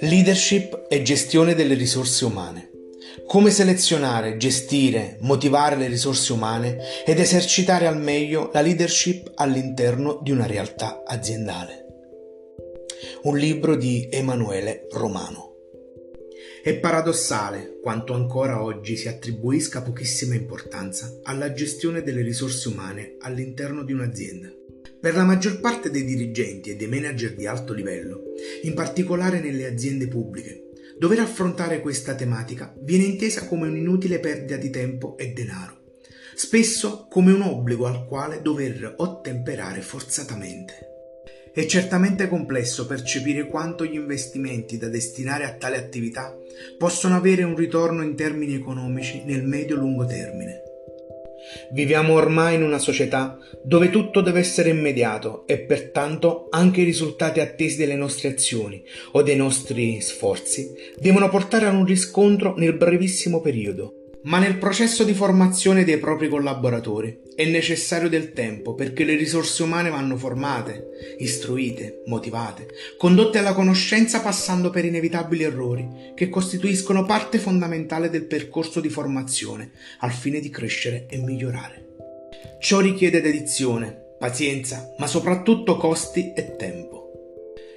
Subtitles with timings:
[0.00, 2.70] Leadership e gestione delle risorse umane.
[3.26, 10.30] Come selezionare, gestire, motivare le risorse umane ed esercitare al meglio la leadership all'interno di
[10.30, 11.86] una realtà aziendale.
[13.22, 15.52] Un libro di Emanuele Romano.
[16.62, 23.82] È paradossale quanto ancora oggi si attribuisca pochissima importanza alla gestione delle risorse umane all'interno
[23.82, 24.63] di un'azienda.
[25.04, 28.22] Per la maggior parte dei dirigenti e dei manager di alto livello,
[28.62, 34.70] in particolare nelle aziende pubbliche, dover affrontare questa tematica viene intesa come un'inutile perdita di
[34.70, 35.92] tempo e denaro,
[36.34, 40.72] spesso come un obbligo al quale dover ottemperare forzatamente.
[41.52, 46.34] È certamente complesso percepire quanto gli investimenti da destinare a tale attività
[46.78, 50.62] possono avere un ritorno in termini economici nel medio-lungo termine.
[51.70, 57.40] Viviamo ormai in una società dove tutto deve essere immediato e pertanto anche i risultati
[57.40, 63.40] attesi delle nostre azioni o dei nostri sforzi devono portare a un riscontro nel brevissimo
[63.40, 69.16] periodo ma nel processo di formazione dei propri collaboratori è necessario del tempo perché le
[69.16, 77.04] risorse umane vanno formate, istruite, motivate, condotte alla conoscenza passando per inevitabili errori che costituiscono
[77.04, 81.82] parte fondamentale del percorso di formazione al fine di crescere e migliorare.
[82.60, 86.92] Ciò richiede dedizione, pazienza, ma soprattutto costi e tempo.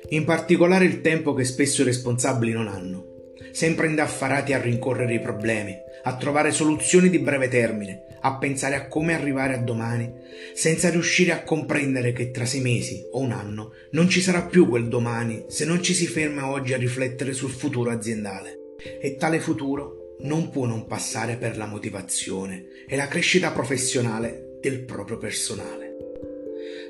[0.10, 3.16] In particolare il tempo che spesso i responsabili non hanno
[3.58, 8.88] sempre indaffarati a rincorrere i problemi, a trovare soluzioni di breve termine, a pensare a
[8.88, 10.14] come arrivare a domani,
[10.54, 14.70] senza riuscire a comprendere che tra sei mesi o un anno non ci sarà più
[14.70, 18.76] quel domani se non ci si ferma oggi a riflettere sul futuro aziendale.
[19.02, 24.84] E tale futuro non può non passare per la motivazione e la crescita professionale del
[24.84, 25.96] proprio personale.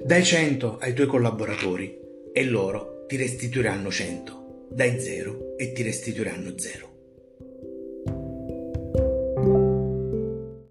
[0.04, 1.98] Dai 100 ai tuoi collaboratori
[2.34, 6.97] e loro ti restituiranno 100 dai zero e ti restituiranno zero.